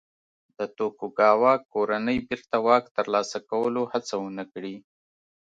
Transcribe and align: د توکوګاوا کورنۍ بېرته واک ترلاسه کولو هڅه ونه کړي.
د 0.57 0.59
توکوګاوا 0.77 1.53
کورنۍ 1.73 2.17
بېرته 2.27 2.55
واک 2.65 2.83
ترلاسه 2.97 3.37
کولو 3.49 3.81
هڅه 3.91 4.13
ونه 4.23 4.43
کړي. 4.53 4.75